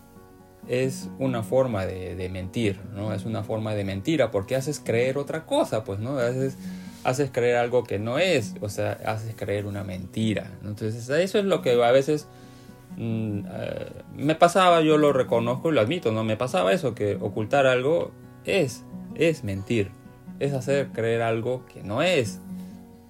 es 0.68 1.08
una 1.18 1.42
forma 1.42 1.86
de, 1.86 2.14
de, 2.14 2.28
mentir, 2.28 2.80
¿no? 2.94 3.12
Es 3.12 3.24
una 3.24 3.42
forma 3.42 3.74
de 3.74 3.84
mentira 3.84 4.30
porque 4.30 4.56
haces 4.56 4.80
creer 4.80 5.18
otra 5.18 5.46
cosa, 5.46 5.84
pues, 5.84 6.00
¿no? 6.00 6.18
Haces, 6.18 6.56
haces 7.04 7.30
creer 7.30 7.56
algo 7.56 7.84
que 7.84 7.98
no 7.98 8.18
es, 8.18 8.54
o 8.60 8.68
sea, 8.68 8.92
haces 9.04 9.34
creer 9.36 9.66
una 9.66 9.84
mentira. 9.84 10.50
Entonces, 10.64 11.08
eso 11.08 11.38
es 11.38 11.44
lo 11.44 11.62
que 11.62 11.82
a 11.82 11.90
veces 11.92 12.26
me 12.96 14.34
pasaba, 14.34 14.80
yo 14.80 14.98
lo 14.98 15.12
reconozco 15.12 15.70
y 15.70 15.74
lo 15.74 15.80
admito, 15.80 16.12
¿no? 16.12 16.24
Me 16.24 16.36
pasaba 16.36 16.72
eso, 16.72 16.94
que 16.94 17.16
ocultar 17.16 17.66
algo 17.66 18.12
es, 18.44 18.84
es 19.14 19.44
mentir, 19.44 19.90
es 20.40 20.52
hacer 20.52 20.88
creer 20.92 21.22
algo 21.22 21.64
que 21.66 21.82
no 21.82 22.02
es, 22.02 22.40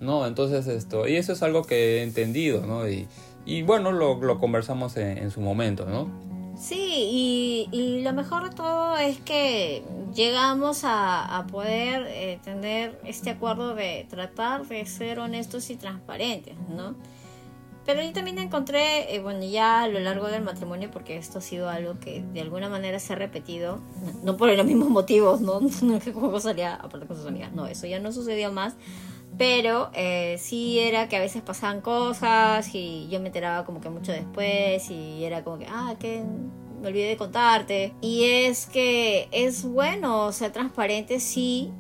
¿no? 0.00 0.26
Entonces 0.26 0.66
esto, 0.66 1.08
y 1.08 1.16
eso 1.16 1.32
es 1.32 1.42
algo 1.42 1.64
que 1.64 1.98
he 1.98 2.02
entendido, 2.02 2.66
¿no? 2.66 2.88
Y, 2.88 3.08
y 3.46 3.62
bueno, 3.62 3.92
lo, 3.92 4.20
lo 4.20 4.38
conversamos 4.38 4.96
en, 4.96 5.30
su 5.30 5.40
momento, 5.40 5.86
¿no? 5.86 6.08
Sí, 6.58 6.76
y, 6.78 7.68
y, 7.72 8.02
lo 8.02 8.12
mejor 8.12 8.48
de 8.48 8.54
todo 8.54 8.96
es 8.96 9.18
que 9.18 9.82
llegamos 10.14 10.84
a, 10.84 11.36
a 11.36 11.46
poder 11.48 12.06
eh, 12.08 12.38
tener 12.44 13.00
este 13.04 13.30
acuerdo 13.30 13.74
de 13.74 14.06
tratar 14.08 14.64
de 14.66 14.86
ser 14.86 15.18
honestos 15.18 15.68
y 15.70 15.76
transparentes, 15.76 16.54
¿no? 16.68 16.94
Pero 17.86 18.02
yo 18.02 18.12
también 18.12 18.38
encontré, 18.38 19.14
eh, 19.14 19.20
bueno, 19.20 19.44
ya 19.44 19.82
a 19.82 19.88
lo 19.88 20.00
largo 20.00 20.28
del 20.28 20.42
matrimonio, 20.42 20.90
porque 20.90 21.16
esto 21.16 21.38
ha 21.38 21.42
sido 21.42 21.68
algo 21.68 21.98
que 22.00 22.22
de 22.32 22.40
alguna 22.40 22.68
manera 22.68 22.98
se 22.98 23.12
ha 23.12 23.16
repetido, 23.16 23.80
no, 24.22 24.36
por 24.36 24.50
los 24.50 24.66
mismos 24.66 24.88
motivos, 24.88 25.40
¿no? 25.40 25.60
Que 26.02 26.12
como 26.12 26.40
salía 26.40 26.74
aparte 26.76 27.06
con 27.06 27.16
sus 27.16 27.26
amigas, 27.26 27.52
no, 27.52 27.66
eso 27.66 27.86
ya 27.86 28.00
no 28.00 28.12
sucedió 28.12 28.52
más. 28.52 28.74
Pero 29.36 29.90
eh, 29.94 30.36
sí 30.38 30.78
era 30.78 31.08
que 31.08 31.16
a 31.16 31.20
veces 31.20 31.42
pasaban 31.42 31.80
cosas 31.80 32.72
y 32.72 33.08
yo 33.10 33.18
me 33.20 33.26
enteraba 33.26 33.64
como 33.64 33.80
que 33.80 33.90
mucho 33.90 34.12
después 34.12 34.88
y 34.90 35.24
era 35.24 35.42
como 35.42 35.58
que, 35.58 35.66
ah, 35.68 35.96
que 35.98 36.22
me 36.80 36.88
olvidé 36.88 37.08
de 37.08 37.16
contarte. 37.16 37.92
Y 38.00 38.24
es 38.24 38.66
que 38.66 39.28
es 39.32 39.64
bueno 39.64 40.30
ser 40.30 40.52
transparente, 40.52 41.18
sí, 41.18 41.72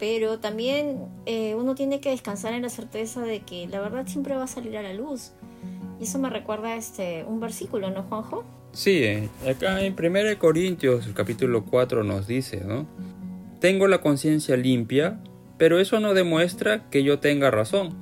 pero 0.00 0.38
también 0.38 0.96
eh, 1.26 1.54
uno 1.54 1.74
tiene 1.74 2.00
que 2.00 2.10
descansar 2.10 2.54
en 2.54 2.62
la 2.62 2.70
certeza 2.70 3.20
de 3.20 3.40
que 3.40 3.68
la 3.68 3.80
verdad 3.80 4.06
siempre 4.06 4.34
va 4.34 4.44
a 4.44 4.48
salir 4.48 4.76
a 4.78 4.82
la 4.82 4.94
luz. 4.94 5.32
Y 6.00 6.04
eso 6.04 6.18
me 6.18 6.30
recuerda 6.30 6.74
este 6.74 7.22
un 7.24 7.38
versículo, 7.38 7.90
¿no, 7.90 8.02
Juanjo? 8.04 8.44
Sí, 8.72 9.04
eh, 9.04 9.28
acá 9.48 9.82
en 9.84 9.94
1 9.94 10.38
Corintios, 10.38 11.06
el 11.06 11.12
capítulo 11.12 11.66
4 11.66 12.02
nos 12.02 12.26
dice, 12.26 12.62
¿no? 12.64 12.86
Tengo 13.60 13.88
la 13.88 14.00
conciencia 14.00 14.56
limpia, 14.56 15.20
pero 15.58 15.78
eso 15.78 16.00
no 16.00 16.14
demuestra 16.14 16.88
que 16.88 17.04
yo 17.04 17.18
tenga 17.18 17.50
razón. 17.50 17.94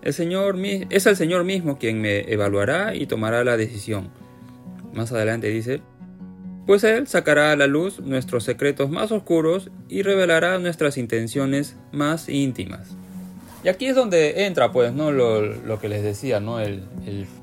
El 0.00 0.12
Señor 0.12 0.56
es 0.64 1.06
el 1.06 1.16
Señor 1.16 1.42
mismo 1.42 1.76
quien 1.76 2.00
me 2.00 2.20
evaluará 2.32 2.94
y 2.94 3.06
tomará 3.06 3.42
la 3.42 3.56
decisión. 3.56 4.10
Más 4.92 5.10
adelante 5.10 5.48
dice, 5.48 5.82
pues 6.66 6.82
Él 6.84 7.06
sacará 7.06 7.52
a 7.52 7.56
la 7.56 7.66
luz 7.66 8.00
nuestros 8.00 8.44
secretos 8.44 8.90
más 8.90 9.12
oscuros 9.12 9.70
y 9.88 10.02
revelará 10.02 10.58
nuestras 10.58 10.96
intenciones 10.96 11.76
más 11.92 12.28
íntimas. 12.28 12.96
Y 13.64 13.68
aquí 13.68 13.86
es 13.86 13.96
donde 13.96 14.44
entra, 14.44 14.72
pues, 14.72 14.92
¿no? 14.92 15.10
Lo, 15.10 15.78
que 15.80 15.88
les 15.88 16.02
decía, 16.02 16.38
¿no? 16.38 16.60
El, 16.60 16.86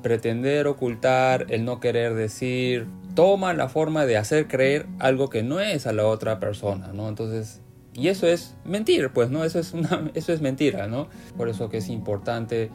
pretender 0.02 0.68
ocultar, 0.68 1.46
el 1.48 1.64
no 1.64 1.80
querer 1.80 2.14
decir, 2.14 2.86
toma 3.16 3.54
la 3.54 3.68
forma 3.68 4.06
de 4.06 4.16
hacer 4.16 4.46
creer 4.46 4.86
algo 5.00 5.28
que 5.28 5.42
no 5.42 5.58
es 5.58 5.88
a 5.88 5.92
la 5.92 6.06
otra 6.06 6.38
persona, 6.38 6.92
¿no? 6.92 7.08
Entonces, 7.08 7.60
y 7.92 8.06
eso 8.06 8.28
es 8.28 8.54
mentir, 8.64 9.10
pues, 9.10 9.30
¿no? 9.30 9.44
Eso 9.44 9.58
es, 9.58 9.72
una, 9.72 10.10
eso 10.14 10.32
es 10.32 10.40
mentira, 10.40 10.86
¿no? 10.86 11.08
Por 11.36 11.48
eso 11.48 11.68
que 11.68 11.78
es 11.78 11.88
importante 11.88 12.70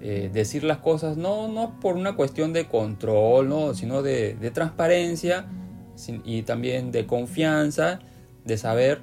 eh, 0.00 0.30
decir 0.32 0.62
las 0.62 0.78
cosas, 0.78 1.16
no, 1.16 1.48
no 1.48 1.80
por 1.80 1.96
una 1.96 2.14
cuestión 2.14 2.52
de 2.52 2.66
control, 2.66 3.48
¿no? 3.48 3.74
Sino 3.74 4.02
de, 4.02 4.34
de 4.34 4.50
transparencia 4.52 5.46
y 6.24 6.42
también 6.42 6.92
de 6.92 7.06
confianza, 7.06 8.00
de 8.44 8.56
saber 8.56 9.00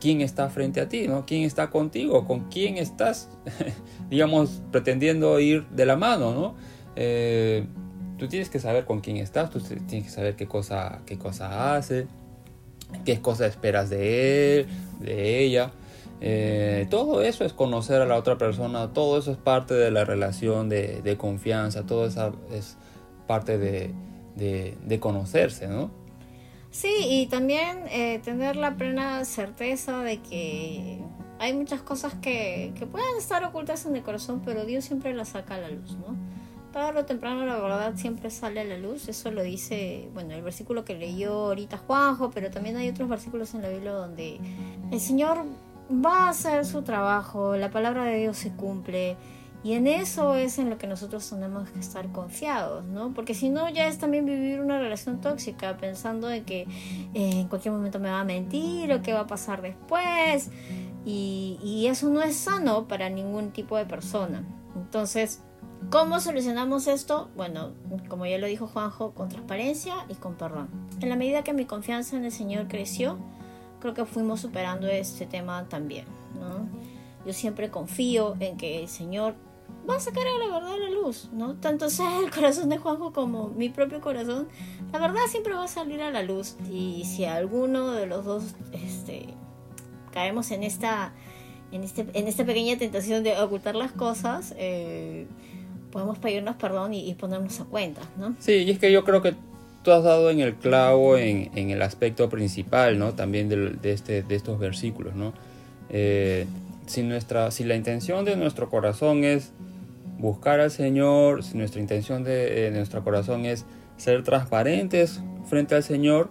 quién 0.00 0.22
está 0.22 0.48
frente 0.48 0.80
a 0.80 0.88
ti, 0.88 1.06
¿no? 1.06 1.24
¿Quién 1.26 1.42
está 1.42 1.70
contigo? 1.70 2.26
¿Con 2.26 2.48
quién 2.48 2.78
estás, 2.78 3.28
digamos, 4.10 4.62
pretendiendo 4.72 5.38
ir 5.38 5.68
de 5.68 5.86
la 5.86 5.96
mano, 5.96 6.32
¿no? 6.32 6.54
Eh, 6.96 7.66
tú 8.18 8.26
tienes 8.26 8.50
que 8.50 8.58
saber 8.58 8.86
con 8.86 9.00
quién 9.00 9.18
estás, 9.18 9.50
tú 9.50 9.60
tienes 9.60 10.04
que 10.04 10.10
saber 10.10 10.34
qué 10.34 10.48
cosa, 10.48 11.02
qué 11.06 11.18
cosa 11.18 11.76
hace, 11.76 12.06
qué 13.04 13.20
cosa 13.20 13.46
esperas 13.46 13.90
de 13.90 14.60
él, 14.60 14.66
de 14.98 15.44
ella. 15.44 15.70
Eh, 16.22 16.86
todo 16.90 17.22
eso 17.22 17.44
es 17.44 17.52
conocer 17.52 18.02
a 18.02 18.06
la 18.06 18.16
otra 18.16 18.36
persona, 18.36 18.92
todo 18.92 19.18
eso 19.18 19.30
es 19.30 19.38
parte 19.38 19.74
de 19.74 19.90
la 19.90 20.04
relación 20.04 20.68
de, 20.68 21.16
confianza, 21.18 21.86
todo 21.86 22.06
eso 22.06 22.34
es 22.52 22.76
parte 23.26 23.58
de 23.58 25.00
conocerse, 25.00 25.68
¿no? 25.68 25.99
Sí, 26.70 26.94
y 27.00 27.26
también 27.26 27.84
eh, 27.90 28.20
tener 28.22 28.56
la 28.56 28.76
plena 28.76 29.24
certeza 29.24 30.02
de 30.02 30.18
que 30.18 31.00
hay 31.40 31.52
muchas 31.52 31.82
cosas 31.82 32.14
que, 32.14 32.72
que 32.78 32.86
pueden 32.86 33.16
estar 33.18 33.42
ocultas 33.44 33.86
en 33.86 33.96
el 33.96 34.02
corazón, 34.02 34.42
pero 34.44 34.64
Dios 34.64 34.84
siempre 34.84 35.12
las 35.14 35.30
saca 35.30 35.56
a 35.56 35.58
la 35.58 35.70
luz, 35.70 35.96
¿no? 35.96 36.16
Tarde 36.72 37.00
o 37.00 37.04
temprano 37.04 37.44
la 37.44 37.58
verdad 37.58 37.94
siempre 37.96 38.30
sale 38.30 38.60
a 38.60 38.64
la 38.64 38.78
luz, 38.78 39.08
eso 39.08 39.32
lo 39.32 39.42
dice, 39.42 40.08
bueno, 40.14 40.34
el 40.34 40.42
versículo 40.42 40.84
que 40.84 40.94
leyó 40.94 41.32
ahorita 41.46 41.78
Juanjo, 41.78 42.30
pero 42.30 42.50
también 42.52 42.76
hay 42.76 42.88
otros 42.88 43.08
versículos 43.08 43.54
en 43.54 43.62
la 43.62 43.68
Biblia 43.70 43.90
donde 43.90 44.38
el 44.92 45.00
Señor 45.00 45.44
va 45.90 46.26
a 46.26 46.28
hacer 46.28 46.64
su 46.64 46.82
trabajo, 46.82 47.56
la 47.56 47.70
palabra 47.70 48.04
de 48.04 48.18
Dios 48.18 48.36
se 48.36 48.52
cumple 48.52 49.16
y 49.62 49.74
en 49.74 49.86
eso 49.86 50.36
es 50.36 50.58
en 50.58 50.70
lo 50.70 50.78
que 50.78 50.86
nosotros 50.86 51.28
tenemos 51.28 51.68
que 51.68 51.80
estar 51.80 52.10
confiados, 52.12 52.84
¿no? 52.84 53.12
Porque 53.12 53.34
si 53.34 53.50
no, 53.50 53.68
ya 53.68 53.88
es 53.88 53.98
también 53.98 54.24
vivir 54.24 54.60
una 54.60 54.78
relación 54.78 55.20
tóxica, 55.20 55.76
pensando 55.76 56.30
en 56.30 56.44
que 56.44 56.62
eh, 57.12 57.40
en 57.40 57.48
cualquier 57.48 57.74
momento 57.74 57.98
me 57.98 58.10
va 58.10 58.20
a 58.20 58.24
mentir 58.24 58.90
o 58.92 59.02
qué 59.02 59.12
va 59.12 59.20
a 59.20 59.26
pasar 59.26 59.60
después. 59.60 60.50
Y, 61.04 61.58
y 61.62 61.88
eso 61.88 62.08
no 62.08 62.22
es 62.22 62.36
sano 62.36 62.88
para 62.88 63.10
ningún 63.10 63.50
tipo 63.50 63.76
de 63.76 63.84
persona. 63.84 64.44
Entonces, 64.76 65.42
¿cómo 65.90 66.20
solucionamos 66.20 66.86
esto? 66.86 67.28
Bueno, 67.36 67.72
como 68.08 68.24
ya 68.24 68.38
lo 68.38 68.46
dijo 68.46 68.66
Juanjo, 68.66 69.12
con 69.12 69.28
transparencia 69.28 69.94
y 70.08 70.14
con 70.14 70.36
perdón. 70.36 70.70
En 71.02 71.10
la 71.10 71.16
medida 71.16 71.44
que 71.44 71.52
mi 71.52 71.66
confianza 71.66 72.16
en 72.16 72.24
el 72.24 72.32
Señor 72.32 72.66
creció, 72.66 73.18
creo 73.80 73.92
que 73.92 74.06
fuimos 74.06 74.40
superando 74.40 74.86
este 74.86 75.26
tema 75.26 75.68
también, 75.68 76.06
¿no? 76.38 76.66
Yo 77.26 77.34
siempre 77.34 77.70
confío 77.70 78.36
en 78.40 78.56
que 78.56 78.80
el 78.80 78.88
Señor 78.88 79.34
va 79.90 79.96
a 79.96 80.00
sacar 80.00 80.24
a 80.26 80.46
la 80.46 80.54
verdad 80.54 80.72
a 80.74 80.78
la 80.78 80.90
luz, 80.90 81.28
¿no? 81.32 81.54
Tanto 81.56 81.90
sea 81.90 82.20
el 82.20 82.30
corazón 82.30 82.68
de 82.68 82.78
Juanjo 82.78 83.12
como 83.12 83.48
mi 83.48 83.68
propio 83.68 84.00
corazón, 84.00 84.48
la 84.92 84.98
verdad 84.98 85.20
siempre 85.28 85.54
va 85.54 85.64
a 85.64 85.68
salir 85.68 86.00
a 86.00 86.10
la 86.10 86.22
luz. 86.22 86.56
Y 86.70 87.04
si 87.04 87.24
alguno 87.24 87.92
de 87.92 88.06
los 88.06 88.24
dos 88.24 88.44
este, 88.72 89.26
caemos 90.12 90.50
en 90.50 90.62
esta, 90.62 91.12
en, 91.72 91.84
este, 91.84 92.06
en 92.14 92.28
esta 92.28 92.44
pequeña 92.44 92.78
tentación 92.78 93.22
de 93.22 93.38
ocultar 93.38 93.74
las 93.74 93.92
cosas, 93.92 94.54
eh, 94.56 95.26
podemos 95.90 96.18
pedirnos 96.18 96.56
perdón 96.56 96.94
y, 96.94 97.12
ponernos 97.14 97.60
a 97.60 97.64
cuenta, 97.64 98.02
¿no? 98.16 98.34
Sí, 98.38 98.52
y 98.52 98.70
es 98.70 98.78
que 98.78 98.92
yo 98.92 99.04
creo 99.04 99.22
que 99.22 99.34
tú 99.82 99.90
has 99.92 100.04
dado 100.04 100.30
en 100.30 100.40
el 100.40 100.54
clavo 100.54 101.16
en, 101.16 101.50
en 101.56 101.70
el 101.70 101.82
aspecto 101.82 102.28
principal, 102.28 102.98
¿no? 102.98 103.14
También 103.14 103.48
de, 103.48 103.70
de, 103.70 103.92
este, 103.92 104.22
de 104.22 104.34
estos 104.34 104.58
versículos, 104.58 105.14
¿no? 105.14 105.32
Eh, 105.88 106.46
si, 106.86 107.02
nuestra, 107.02 107.50
si 107.50 107.64
la 107.64 107.76
intención 107.76 108.24
de 108.24 108.36
nuestro 108.36 108.68
corazón 108.68 109.24
es 109.24 109.52
buscar 110.20 110.60
al 110.60 110.70
Señor, 110.70 111.42
si 111.42 111.56
nuestra 111.56 111.80
intención 111.80 112.24
de, 112.24 112.70
nuestro 112.72 113.02
corazón 113.02 113.44
es 113.46 113.64
ser 113.96 114.22
transparentes 114.22 115.20
frente 115.46 115.74
al 115.74 115.82
Señor, 115.82 116.30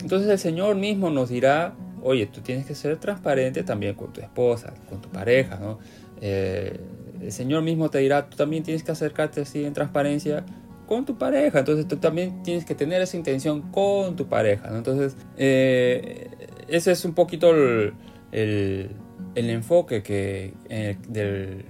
entonces 0.00 0.28
el 0.28 0.38
Señor 0.38 0.76
mismo 0.76 1.10
nos 1.10 1.28
dirá 1.28 1.74
oye, 2.04 2.26
tú 2.26 2.42
tienes 2.42 2.66
que 2.66 2.74
ser 2.74 2.98
transparente 2.98 3.62
también 3.62 3.94
con 3.94 4.12
tu 4.12 4.20
esposa, 4.20 4.74
con 4.88 5.00
tu 5.00 5.08
pareja, 5.08 5.56
¿no? 5.56 5.78
Eh, 6.20 6.78
el 7.20 7.32
Señor 7.32 7.62
mismo 7.62 7.88
te 7.88 7.98
dirá, 7.98 8.28
tú 8.28 8.36
también 8.36 8.62
tienes 8.62 8.82
que 8.82 8.92
acercarte 8.92 9.40
así 9.40 9.64
en 9.64 9.72
transparencia 9.72 10.44
con 10.86 11.06
tu 11.06 11.16
pareja. 11.16 11.60
Entonces 11.60 11.88
tú 11.88 11.96
también 11.96 12.42
tienes 12.42 12.66
que 12.66 12.74
tener 12.74 13.00
esa 13.00 13.16
intención 13.16 13.62
con 13.72 14.16
tu 14.16 14.26
pareja. 14.26 14.68
Entonces 14.76 15.16
eh, 15.38 16.28
ese 16.68 16.92
es 16.92 17.04
un 17.06 17.14
poquito 17.14 17.50
el, 17.50 17.94
el, 18.32 19.50
enfoque 19.50 20.02
que, 20.02 20.52
en 20.68 20.98
el, 21.16 21.64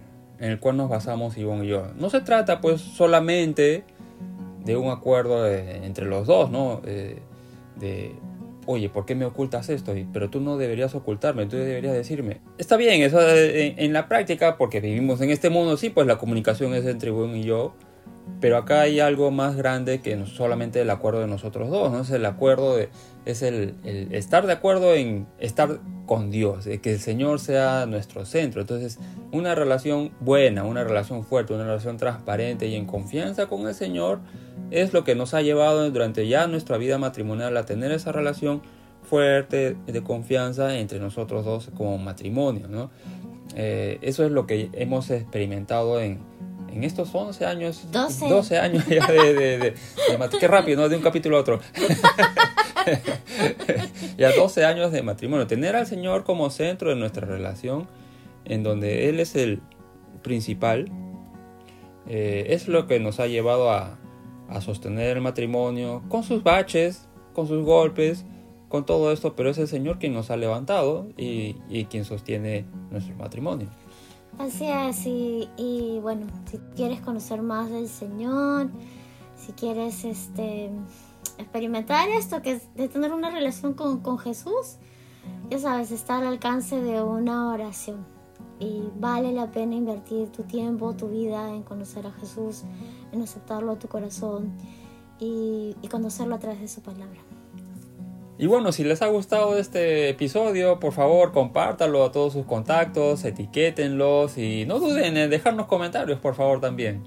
en 0.45 0.51
el 0.51 0.61
cual 0.61 0.77
nos 0.77 0.91
basamos 0.91 1.39
Ivonne 1.39 1.65
y 1.65 1.69
yo. 1.69 1.87
No 1.97 2.11
se 2.11 2.21
trata 2.21 2.61
pues 2.61 2.83
solamente 2.83 3.85
de 4.63 4.77
un 4.77 4.91
acuerdo 4.91 5.49
entre 5.49 6.05
los 6.05 6.27
dos, 6.27 6.51
¿no? 6.51 6.83
Eh, 6.85 7.19
de, 7.81 8.15
oye, 8.67 8.91
¿por 8.91 9.07
qué 9.07 9.15
me 9.15 9.25
ocultas 9.25 9.71
esto? 9.71 9.95
Pero 10.13 10.29
tú 10.29 10.41
no 10.41 10.59
deberías 10.59 10.95
ocultarme, 10.95 11.47
tú 11.47 11.57
deberías 11.57 11.95
decirme. 11.95 12.43
Está 12.59 12.77
bien, 12.77 13.01
eso 13.01 13.21
en, 13.27 13.79
en, 13.79 13.93
la 13.95 14.07
práctica, 14.07 14.59
porque 14.59 14.81
vivimos 14.81 15.23
en 15.23 15.31
este 15.31 15.49
mundo, 15.49 15.79
sí, 15.79 15.89
pues 15.89 16.07
la 16.07 16.19
comunicación 16.19 16.75
es 16.75 16.85
entre 16.85 17.09
Ivonne 17.09 17.39
y 17.39 17.45
yo, 17.45 17.75
pero 18.41 18.57
acá 18.57 18.83
hay 18.83 19.01
algo 19.01 19.31
más 19.31 19.57
grande 19.57 20.01
que 20.01 20.17
no 20.17 20.27
solamente 20.27 20.81
el 20.81 20.91
acuerdo 20.91 21.21
de 21.21 21.27
nosotros 21.27 21.71
dos, 21.71 21.91
¿no? 21.93 22.01
Es 22.01 22.11
el 22.11 22.25
acuerdo 22.27 22.77
de, 22.77 22.89
es 23.25 23.43
el, 23.43 23.75
estar 24.13 24.47
de 24.47 24.53
acuerdo 24.53 24.95
en 24.95 25.27
estar 25.39 25.81
con 26.07 26.31
Dios, 26.31 26.65
de 26.65 26.81
que 26.81 26.93
el 26.93 27.01
Señor 27.01 27.41
sea 27.41 27.87
nuestro 27.87 28.27
centro. 28.27 28.61
Entonces, 28.61 28.99
una 29.33 29.55
relación 29.55 30.13
buena, 30.21 30.65
una 30.65 30.85
relación 30.85 31.25
fuerte, 31.25 31.55
una 31.55 31.65
relación 31.65 31.97
transparente 31.97 32.67
y 32.67 32.75
en 32.75 32.87
confianza 32.87 33.47
con 33.47 33.67
el 33.67 33.75
Señor 33.75 34.21
es 34.71 34.93
lo 34.93 35.05
que 35.05 35.15
nos 35.15 35.35
ha 35.35 35.43
llevado 35.43 35.91
durante 35.91 36.27
ya 36.27 36.47
nuestra 36.47 36.77
vida 36.77 36.99
matrimonial 36.99 37.57
a 37.57 37.65
tener 37.65 37.93
esa 37.93 38.13
relación 38.13 38.63
fuerte 39.03 39.77
de 39.87 40.03
confianza 40.03 40.77
entre 40.79 40.99
nosotros 40.99 41.45
dos 41.45 41.71
como 41.77 41.99
matrimonio, 41.99 42.69
¿no? 42.69 42.91
Eh, 43.57 43.99
eso 44.03 44.25
es 44.25 44.33
lo 44.33 44.47
que 44.47 44.71
hemos 44.73 45.11
experimentado 45.11 46.01
en, 46.01 46.19
en 46.75 46.83
estos 46.83 47.15
11 47.15 47.47
años, 47.47 47.87
12, 47.93 48.59
años 48.59 48.85
ya 48.87 49.07
de, 49.07 49.35
de, 49.35 49.59
de, 49.59 49.75
qué 50.41 50.49
rápido, 50.49 50.83
¿no? 50.83 50.89
De 50.89 50.97
un 50.97 51.03
capítulo 51.03 51.37
a 51.37 51.41
otro. 51.41 51.61
ya 54.19 54.33
12 54.33 54.65
años 54.65 54.91
de 54.91 55.03
matrimonio. 55.03 55.47
Tener 55.47 55.77
al 55.77 55.87
Señor 55.87 56.25
como 56.25 56.51
centro 56.51 56.91
de 56.91 56.97
nuestra 56.97 57.27
relación, 57.27 57.89
en 58.45 58.65
donde 58.65 59.09
Él 59.09 59.21
es 59.21 59.37
el 59.37 59.63
principal, 60.23 60.91
eh, 62.09 62.47
es 62.49 62.67
lo 62.67 62.89
que 62.89 62.99
nos 62.99 63.21
ha 63.21 63.29
llevado 63.29 63.71
a, 63.71 63.97
a 64.49 64.61
sostener 64.61 65.17
el 65.17 65.23
matrimonio 65.23 66.03
con 66.09 66.25
sus 66.25 66.43
baches, 66.43 67.09
con 67.35 67.47
sus 67.47 67.65
golpes, 67.65 68.25
con 68.69 68.85
todo 68.85 69.13
esto, 69.13 69.37
pero 69.37 69.51
es 69.51 69.59
el 69.59 69.69
Señor 69.69 70.01
quien 70.01 70.13
nos 70.13 70.31
ha 70.33 70.37
levantado 70.37 71.07
y, 71.17 71.55
y 71.69 71.85
quien 71.85 72.05
sostiene 72.05 72.67
nuestro 72.91 73.15
matrimonio. 73.15 73.69
Así 74.39 74.67
es, 74.67 75.07
y, 75.07 75.99
bueno, 76.03 76.27
si 76.51 76.59
quieres 76.75 77.01
conocer 77.01 77.41
más 77.41 77.71
del 77.71 77.89
Señor, 77.89 78.69
si 79.37 79.53
quieres 79.53 80.05
este, 80.05 80.71
experimentar 81.39 82.09
esto, 82.09 82.43
que 82.43 82.53
es 82.53 82.75
de 82.75 82.89
tener 82.89 83.13
una 83.13 83.31
relación 83.31 83.75
con, 83.75 84.01
con 84.01 84.19
Jesús, 84.19 84.77
ya 85.51 85.59
sabes, 85.59 85.93
está 85.93 86.19
al 86.19 86.27
alcance 86.27 86.81
de 86.81 87.03
una 87.03 87.53
oración. 87.53 88.07
Y 88.59 88.83
vale 88.97 89.33
la 89.33 89.51
pena 89.51 89.75
invertir 89.75 90.31
tu 90.31 90.43
tiempo, 90.43 90.95
tu 90.95 91.09
vida 91.09 91.51
en 91.51 91.63
conocer 91.63 92.07
a 92.07 92.13
Jesús, 92.13 92.65
en 93.13 93.23
aceptarlo 93.23 93.73
a 93.73 93.79
tu 93.79 93.89
corazón 93.89 94.53
y, 95.19 95.77
y 95.81 95.89
conocerlo 95.89 96.35
a 96.35 96.39
través 96.39 96.61
de 96.61 96.69
su 96.69 96.81
palabra. 96.81 97.21
Y 98.37 98.47
bueno, 98.47 98.73
si 98.73 98.83
les 98.83 99.01
ha 99.01 99.07
gustado 99.07 99.57
este 99.57 100.09
episodio, 100.09 100.81
por 100.81 100.93
favor 100.93 101.33
compártalo 101.33 102.05
a 102.05 102.11
todos 102.11 102.33
sus 102.33 102.47
contactos, 102.47 103.25
etiquétenlos 103.25 104.39
y 104.39 104.67
no 104.67 104.81
duden 104.81 105.17
en 105.17 105.31
dejarnos 105.31 105.67
comentarios, 105.67 106.19
por 106.19 106.35
favor 106.35 106.61
también. 106.61 107.05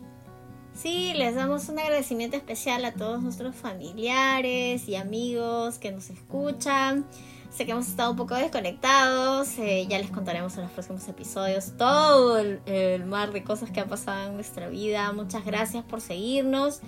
Sí, 0.73 1.13
les 1.15 1.35
damos 1.35 1.67
un 1.69 1.79
agradecimiento 1.79 2.37
especial 2.37 2.85
a 2.85 2.93
todos 2.93 3.21
nuestros 3.21 3.55
familiares 3.55 4.87
y 4.87 4.95
amigos 4.95 5.79
que 5.79 5.91
nos 5.91 6.09
escuchan. 6.09 7.05
Sé 7.49 7.65
que 7.65 7.71
hemos 7.71 7.87
estado 7.87 8.11
un 8.11 8.17
poco 8.17 8.35
desconectados, 8.35 9.57
eh, 9.57 9.87
ya 9.89 9.97
les 9.97 10.11
contaremos 10.11 10.55
en 10.57 10.63
los 10.63 10.71
próximos 10.71 11.07
episodios 11.07 11.73
todo 11.77 12.37
el, 12.37 13.05
mar 13.05 13.31
de 13.31 13.43
cosas 13.43 13.71
que 13.71 13.79
han 13.79 13.89
pasado 13.89 14.27
en 14.27 14.35
nuestra 14.35 14.67
vida. 14.69 15.11
Muchas 15.11 15.43
gracias 15.43 15.83
por 15.83 16.01
seguirnos, 16.01 16.81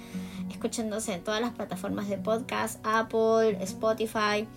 escuchándose 0.52 1.14
en 1.14 1.24
todas 1.24 1.42
las 1.42 1.54
plataformas 1.54 2.08
de 2.08 2.18
podcast, 2.18 2.80
Apple, 2.84 3.58
Spotify. 3.64 4.48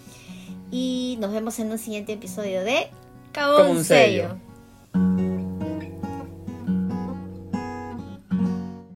Y 0.71 1.17
nos 1.21 1.33
vemos 1.33 1.59
en 1.59 1.71
un 1.71 1.79
siguiente 1.79 2.13
episodio 2.13 2.63
de 2.63 2.91
Cabo 3.33 3.71
un 3.71 3.83
sello. 3.83 4.37